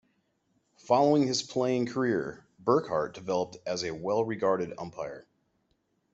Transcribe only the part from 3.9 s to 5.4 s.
well-regarded umpire.